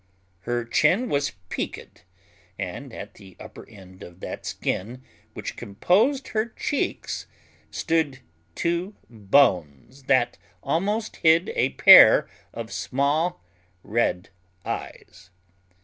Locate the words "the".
3.13-3.37